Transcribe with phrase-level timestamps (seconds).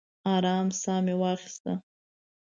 [0.35, 1.73] ارام ساه مې واخیسته.